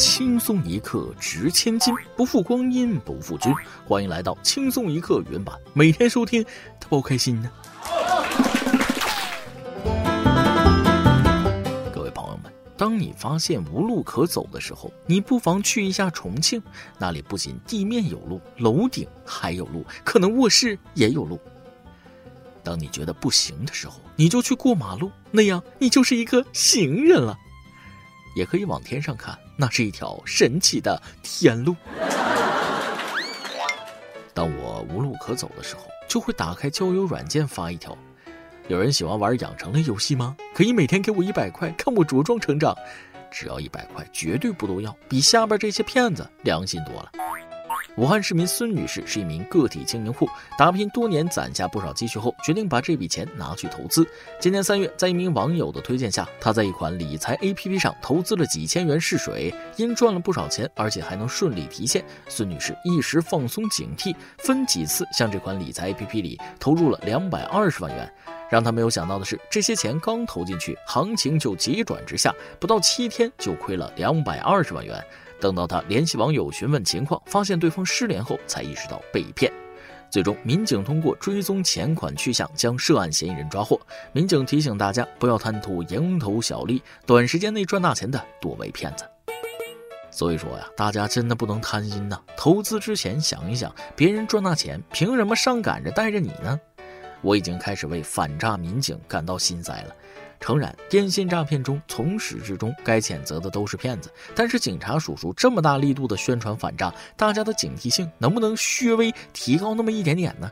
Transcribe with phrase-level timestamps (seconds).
[0.00, 3.54] 轻松一刻值千金，不负光阴不负君。
[3.86, 6.42] 欢迎来到轻松一刻原版，每天收听，
[6.88, 7.50] 多开心呢。
[11.92, 16.62] 各位朋友们，当你发现无路可走的时候，你不妨去一下重庆，
[16.96, 21.38] 那里不仅地面有路，楼顶还有路，可能卧室也有路。
[22.64, 27.36] 当你觉得不行的时候，你就去过马路，那样你就是一个行人了。
[28.36, 31.76] 也可以往天上看，那是一条神奇的天路。
[34.32, 37.94] 当我无路可走的时候，就会打开交友软件发一条：
[38.68, 40.34] 有人喜欢玩养成类游戏吗？
[40.54, 42.74] 可以每天给我一百块，看我茁壮成长。
[43.30, 47.12] 只要一百块，绝对不多要，比下边这些骗子良心多了。
[48.00, 54.08] 武汉市民孙女士是一名个体经营户，打拼多年攒下不少积蓄后，决定把这笔钱拿去投资。
[54.40, 68.10] 今年三月，在一名网友的推荐下，她在一款理财 APP 上投资了几千元试水，因赚了不少钱，而且还能顺利提现，孙女士一时放松警惕，分几次向这款理财 APP 里投入了两百二十万元。
[68.48, 75.04] 让她没有想到的是，这些钱刚投进去，行情就急转直下，不到七天就亏了两百二十万元。
[75.40, 79.52] 等到他联系网友询问情况，发现对方失联后，才意识到被骗。
[80.10, 83.80] 最终，民警通过追踪钱款去向，将涉案嫌疑人抓获。
[84.12, 89.04] 民警提醒大家，不要贪图蝇头小利，短时间内赚大钱的多为骗子。
[90.10, 92.20] 所以说呀，大家真的不能贪心呐！
[92.36, 96.58] 投资之前想一想，别人赚大钱，凭什么上赶着带着你呢？
[97.22, 99.94] 我已经开始为反诈民警感到心塞了。
[100.40, 110.50] 诚然，电信诈骗中从始至终该谴责的都是骗子，但是警察叔叔这么大力度的宣传反诈，大家的警惕性能不能略微提高那么一点点呢？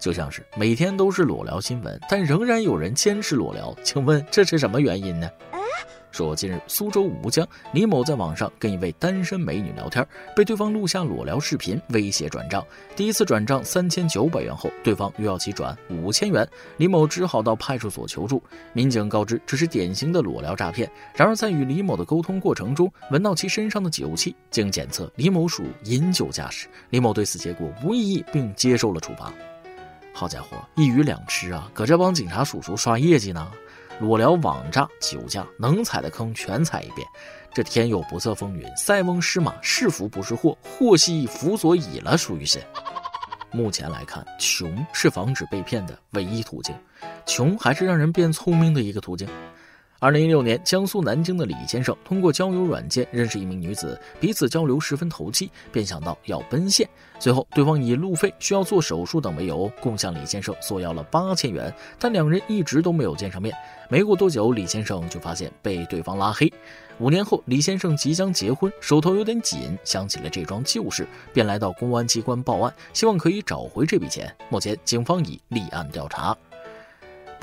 [0.00, 5.30] 就像是每天都是裸聊新闻，但仍然有人坚持裸聊，请问这是什么原因呢？
[6.14, 12.64] 说近日苏州吴江李某在网上跟一位单身美女聊天，被对方录下裸聊视频，威胁转账。
[12.94, 18.40] 第一次转账三千九百元后，对方又要其转五千元，李某只好到派出所求助。
[18.72, 20.88] 民警告知这是典型的裸聊诈骗。
[21.16, 26.68] 然而在与李某的沟通过程中，闻到其身上的酒气，经检测，李某属饮酒驾驶。
[26.90, 29.32] 李某对此结果无异议，并接受了处罚。
[30.12, 31.68] 好家伙，一鱼两吃啊！
[31.74, 33.50] 搁这帮警察叔叔刷业绩呢。
[34.00, 37.06] 裸聊、网诈、酒驾，能踩的坑全踩一遍。
[37.52, 42.60] 这天有不测风云，塞翁失马，是福不是祸，祸兮福所倚了，属于谁。
[43.52, 46.74] 目前来看，穷是防止被骗的唯一途径，
[47.24, 49.28] 穷还是让人变聪明的一个途径。
[50.00, 56.86] 二零一六年，江苏南京的李先生通过交友软件认识一名女子，彼此交流十分投机，便想到要奔现。
[57.18, 63.54] 随后，对方以路费、需要做手术等为由，共向李先生索要了八千元，但两人一直都没有见上面。
[63.88, 66.52] 没过多久，李先生就发现被对方拉黑。
[66.98, 74.30] 五年后，李先生即将结婚，手头有点紧，想起了这桩旧事，便来到公安机关报案，希望可以找回这笔钱。
[74.50, 76.36] 目前，警方已立案调查。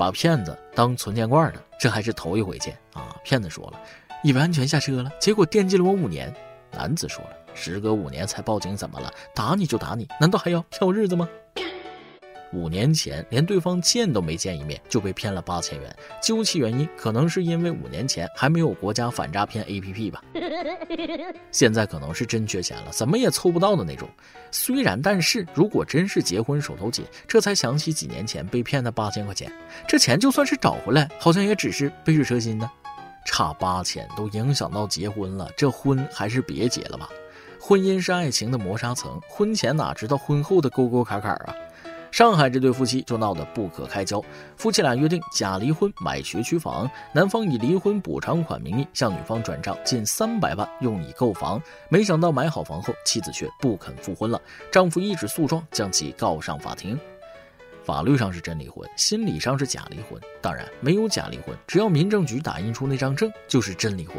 [0.02, 3.14] 把骗子当存钱罐的，这还是头一回见啊！
[3.22, 3.78] 骗子说了，
[4.24, 6.34] 以为安全下车了，结果惦记了我五年。
[6.72, 9.08] 男子说了，时隔五年才报警，怎么了？
[9.32, 11.28] 打你就打你，难道还要挑日子吗？
[12.52, 20.22] 五年前连对方见都没见一面就被骗了八千元，究其原因，可能是因为五年前还没有国家反诈骗 APP 吧。
[21.50, 24.08] 现在可能是真缺钱了，怎么也凑不到的那种。
[24.50, 29.50] 虽然，但是如果真是结婚手头紧，这才想起几年前被骗的八千块钱，
[29.88, 32.70] 这钱就算是找回来，好像也只是杯水车薪呢。
[33.24, 37.08] 差八千都影响到结婚了，这婚还是别结了吧。
[37.60, 41.54] 婚姻是爱情的磨砂层，婚前哪知道婚后的沟沟坎坎啊。
[42.12, 44.22] 上海这对夫妻就闹得不可开交，
[44.54, 51.60] 夫妻俩约定假离婚买学区房，男方以离婚补偿款名义向女方转账近三百万，用以购房。
[51.88, 54.38] 没想到买好房后，妻子却不肯复婚了，
[54.70, 57.00] 丈夫一纸诉状将其告上法庭。
[57.82, 60.20] 法律上是真离婚，心理上是假离婚。
[60.42, 64.16] 当然没有假离婚，只要民政局打印出那张证，就是真离婚。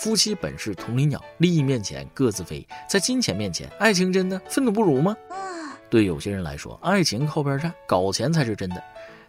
[0.00, 5.16] 夫妻本是同林鸟，利益面前各自飞，在金钱面前，爱情真的奋斗不如吗？
[5.90, 8.82] 对有些人来说，爱情靠边站，搞钱才是真的。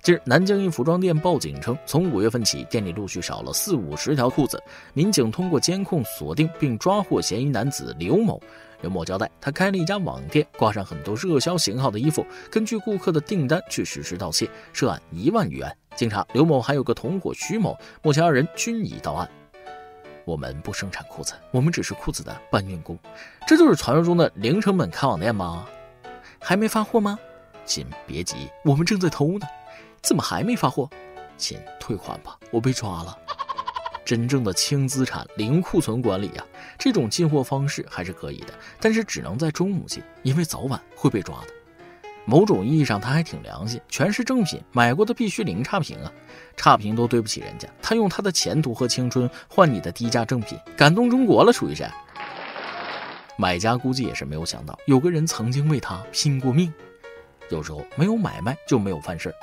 [0.03, 4.61] 近日，南京一服装店报警称，从五月份起，店里陆续少了四五十条裤子。
[4.93, 8.41] 民警通过监控锁定并抓获嫌疑男子刘某。
[8.81, 15.77] 刘某交代，他开了一家网店，挂上很多热销型号的衣服，根据顾客的订单去实施盗窃，涉案一万余元。
[15.95, 19.29] 经查，刘某还有个同伙徐某，目前二人均已到案。
[20.25, 22.97] 我们不生产裤子，我们只是裤子的搬运工。
[23.47, 25.67] 这就是传说中的零成本开网店吗？
[26.41, 27.17] 还没发货吗？
[27.65, 29.47] 亲，别急，我们正在偷呢。
[30.01, 30.89] 怎么还没发货？
[31.37, 33.17] 亲，退款吧，我被抓了。
[34.03, 36.43] 真正的轻资产、零库存管理呀，
[36.77, 41.47] 这种进货方式还是可以的，但是只能在中午进，因为早晚会被抓的。
[42.25, 46.11] 某种意义上，他还挺良心，全是正品，买过的必须零差评啊，
[46.57, 47.67] 差评都对不起人家。
[47.81, 51.87] 他用他的前途和青春换你的低价正品，感动中国了，属于是。
[53.41, 56.71] 买家估计也是没有想到，有个人曾经为他拼过命。
[57.49, 59.35] 有时候没有买卖就没有犯事儿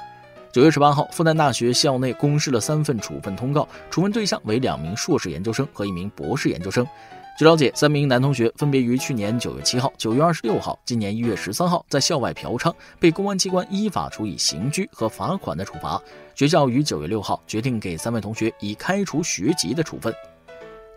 [0.53, 6.87] 九月十八号，复旦大学校内公示了三份处分通告，处分对象为两名硕士研究生和一名博士研究生。
[7.37, 16.01] 据了解，三名男同学分别于去年九月七号、九月二十六号、今年一月十三号在校外嫖娼，被公安机关依法处以刑拘和罚款的处罚。
[16.37, 20.15] 学校于九月六号决定给三位同学以开除学籍的处分。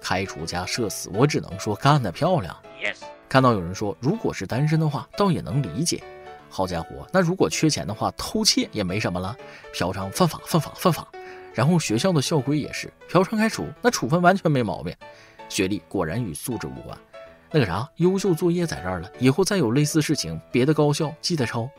[0.01, 2.55] 开除加社死，我只能说干得漂亮。
[2.83, 2.97] Yes，
[3.29, 6.03] 看到有人说，如果是单身的话，倒也能理解。
[6.49, 9.37] 好家伙，那如果缺钱的话，偷窃也没什么了。
[9.71, 11.07] 嫖娼犯法，犯法，犯法。
[11.53, 14.93] 然后学校的校规也是，嫖娼开除，那处分完全没毛病。
[15.47, 16.97] 学历果然与素质无关，
[17.51, 21.69] 那个啥，优秀作业在这儿了，以后再有类似事情，别的高校记得抄。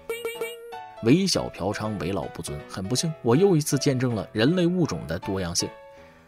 [1.04, 5.68] 唯小嫖娼，为老不尊，很不幸，我又一次见证了人类物种的多样性。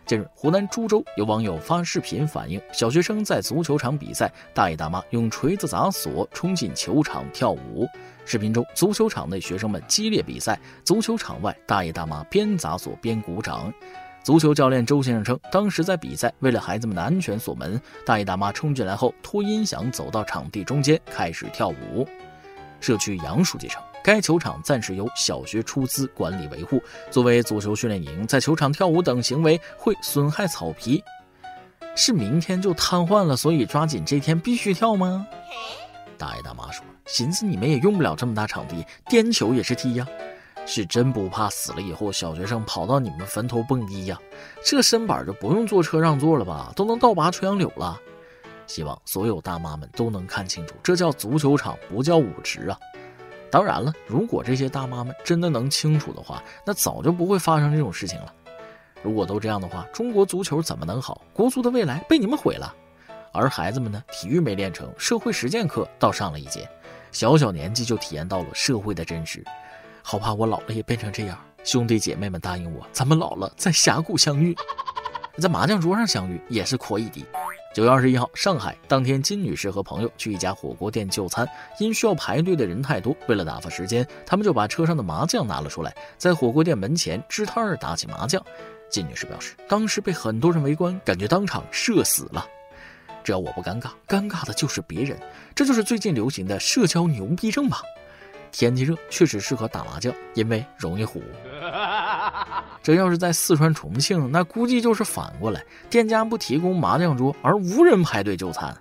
[0.06, 7.88] 近日，湖南株洲有网友发视频反映，小学生在足球场比赛，大爷大妈用锤子砸锁，冲进球场跳舞。
[8.26, 13.72] 视频中，足球场内学生们激烈比赛，足球场外大爷大妈边砸锁边鼓掌。
[14.22, 22.06] 足球教练周先生称，当时在比赛，为了孩子们的安全锁门，大爷大妈冲进来后拖音响走到场地中间开始跳舞。
[22.78, 26.78] 社区杨书记称，该球场暂时由小学出资管理维护，
[27.10, 31.02] 作为足球训练营，在球场跳舞等行为会损害草皮。
[31.96, 35.26] 是明天就瘫痪了，所以抓紧这天必须跳吗？
[36.18, 40.06] 大爷大妈说，寻思你们也用不了这么大场地，颠球也是踢呀。
[40.66, 44.18] 是真不怕死了以后小学生跑到你们坟头蹦迪呀？
[44.62, 46.70] 这身板就不用坐车让座了吧？
[46.76, 47.98] 都能倒拔垂杨柳了。
[48.66, 52.78] 希望所有大妈们都能看清楚，这叫足球场，不叫舞池啊！
[53.54, 58.34] 当然了，如果这些大妈们真的能清楚的话，那早就不会发生这种事情了。
[59.00, 61.22] 如果都这样的话，中国足球怎么能好？
[61.32, 62.74] 国足的未来被你们毁了。
[63.32, 66.68] 而孩子们呢，体育没练成，社会实践课倒上了一节，
[67.12, 69.44] 小小年纪就体验到了社会的真实。
[70.02, 74.52] 好怕我老了也变成这样，兄弟姐妹们答应我，咱们老了在峡谷相遇，
[75.38, 77.24] 在麻将桌上相遇也是可以的。
[77.74, 81.44] 九月二十一号，上海当天，金女士和朋友去一家火锅店就餐，
[81.80, 88.40] 因需要排队的人太多，为了打发时间，他们就把车上的麻将拿了出来，在火锅店门前支摊儿打起麻将。
[88.88, 92.46] 金女士表示，当时被很多人围观，感觉当场社死了。
[93.24, 95.18] 只要我不尴尬，尴尬的就是别人，
[95.52, 97.82] 这就是最近流行的社交牛逼症吧。
[98.52, 101.20] 天气热，确实适合打麻将，因为容易糊。
[102.82, 108.76] 这要是在四川重庆，那估计就是反过来，店家不提供麻将桌，而无人排队就餐。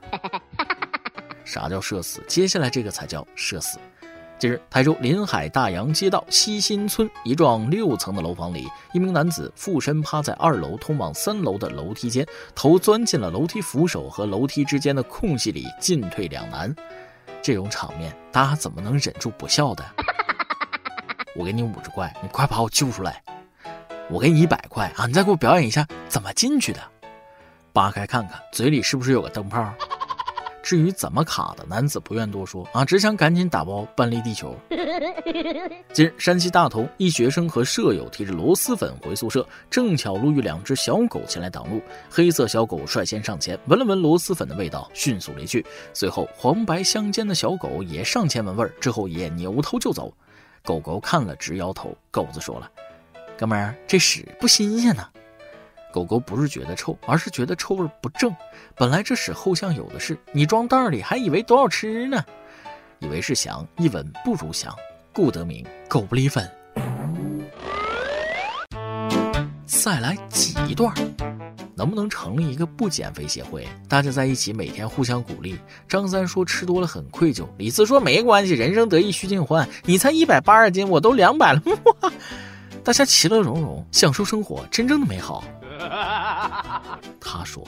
[1.45, 2.23] 啥叫社死？
[2.27, 3.77] 接下来这个才叫社死。
[4.39, 16.75] 近日，台州临海大洋街道西新村一幢六层的楼房里，一名男子附身趴在二楼通往三楼的楼梯间，头钻进了楼梯扶手和楼梯之间的空隙里，进退两难。
[17.41, 19.85] 这种场面，大家怎么能忍住不笑的？
[21.35, 23.23] 我给你五十块，你快把我救出来！
[24.13, 26.79] 我给你一百块啊，你再给我表演一下怎么进去的，
[27.73, 29.73] 扒开看看，嘴里是不是有个灯泡？
[30.61, 34.55] 至于怎么卡的，男子不愿多说啊，只想赶紧打包搬离地球。
[35.93, 45.65] 近日，山西大同一学生和舍友提着螺蛳粉回宿舍，正巧路遇两只小狗前来挡路，黑色小狗率先上前闻了闻螺蛳粉的味道，迅速离去。
[45.91, 50.13] 随后，黄白相间的小狗也上前闻味儿，之后也扭头就走。
[50.63, 52.71] 狗狗看了直摇头，狗子说了
[53.37, 55.07] ：“哥们儿，这屎不新鲜呢。”
[55.93, 58.35] 狗狗不是觉得臭，而是觉得臭味不正。
[58.75, 62.23] 本来这屎后巷有的是，你装袋里还以为多好吃呢，
[62.97, 64.75] 以为是翔，一闻不如翔，
[65.13, 66.49] 故得名狗不理粉。
[69.65, 70.91] 再来挤一段，
[71.75, 73.67] 能不能成立一个不减肥协会？
[73.87, 75.59] 大家在一起每天互相鼓励。
[75.87, 79.69] 张三说吃多了很愧疚，李四说没关系，人生得意须尽欢。
[79.83, 81.61] 你才一百八十斤，我都两百了，
[82.83, 85.41] 大家其乐融融，享受生活真正的美好。
[87.17, 87.65] 他说：“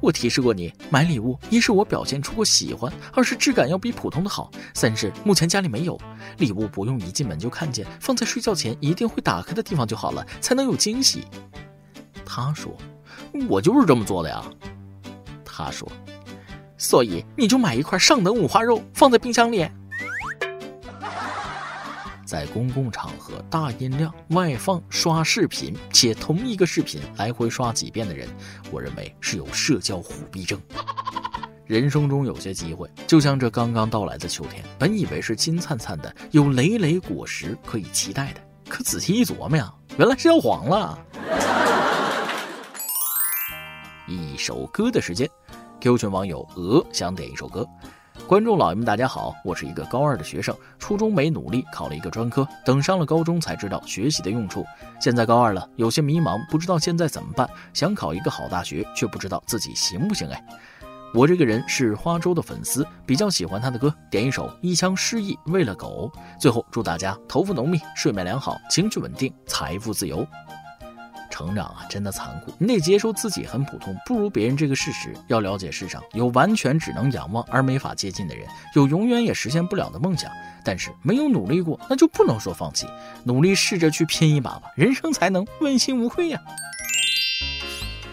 [0.00, 6.00] 我提示过你，买礼物一是我表现出过喜欢，二是质感要比普通的好，三是目前家里没有
[6.38, 11.24] 礼物，不用一进门就看见，放在睡觉前一定会打开的地方就好了，才能有惊喜。”
[12.24, 12.72] 他说
[13.50, 14.44] ：“我就是这么做的呀。”
[15.44, 15.90] 他说
[16.78, 19.68] ：“所以你就买一块上等五花肉放在冰箱里。”
[22.34, 28.28] 在公共场合大音量外放刷视频，且同一个视频来回刷几遍的人，
[28.72, 30.60] 我认为是有社交虎逼症。
[31.64, 40.98] 人生中有些机会，就像这刚刚到来的秋天，本以为是金灿灿的，有累累果实可以期待的，可仔细一琢磨呀，原来是要黄了。
[44.08, 45.30] 一首歌的时间
[45.80, 47.64] ，Q 群网友鹅想点一首歌。
[48.26, 54.64] 观众老爷们，大家好，我是一个高二的学生，初中没努力，考了一个专科，等上了高中才知道学习的用处。
[54.98, 57.46] 现在高二了，有些迷茫，不知道现在怎么办。
[57.74, 60.26] 想考一个好大学，却不知道自己行不行。
[60.30, 60.42] 哎，
[61.12, 66.10] 我这个人是花粥的粉丝，比较喜欢他的歌，点一首《一腔诗意为了狗》。
[66.40, 70.26] 最后祝大家头发浓密，睡眠良好，情绪稳定，财富自由。
[71.34, 75.12] 成长啊，真的残酷，你得接受自己很普通，不如别人这个事实。
[75.26, 80.30] 要了解世上有完全只能仰望而没法接近的人，有永远也实现不了的梦想。
[80.64, 82.86] 但是没有努力过，那就不能说放弃，
[83.24, 86.40] 努力试着去拼一把吧，人生才能问心无愧呀。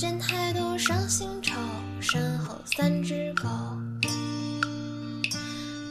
[0.00, 1.52] 世间太多伤心愁，
[2.00, 3.46] 身后三只狗。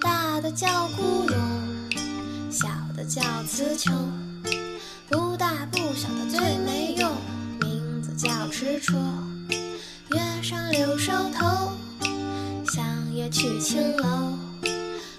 [0.01, 1.37] 大的叫孤勇，
[2.49, 3.93] 小的叫词穷，
[5.09, 7.11] 不大不小的最没用，
[7.61, 8.99] 名字叫痴戳。
[10.09, 11.71] 月上柳梢头，
[12.73, 14.33] 相约去青楼。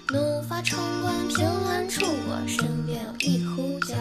[0.09, 3.95] 怒发冲冠，凭栏处，我身边有一壶酒。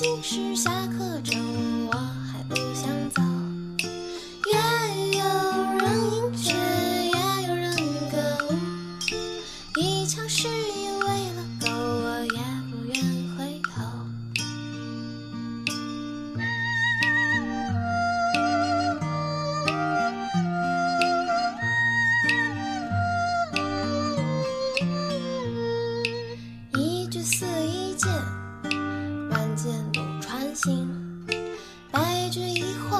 [0.00, 0.70] 杯中尽是侠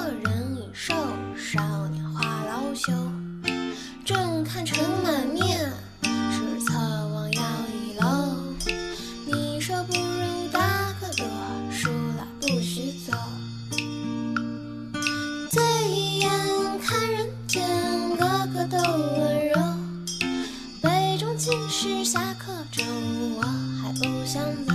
[0.09, 0.95] 人已瘦，
[1.37, 2.93] 少年话老朽。
[4.05, 7.43] 正看尘满面，是侧望摇
[7.73, 8.35] 一楼。
[9.27, 11.25] 你说不如打个赌，
[11.71, 13.17] 输了不许走。
[15.51, 15.63] 醉
[16.19, 16.31] 眼
[16.83, 17.63] 看人间，
[18.17, 19.55] 个个都温柔。
[20.83, 22.85] 杯中尽是侠客，中
[23.37, 24.70] 我还不想走。